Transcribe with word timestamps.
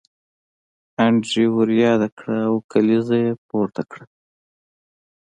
انډریو 1.05 1.49
ور 1.55 1.69
یاد 1.83 2.01
کړ 2.17 2.29
او 2.47 2.53
کلیزه 2.71 3.15
یې 3.25 3.31
پورته 3.47 3.81
کړه 3.91 4.05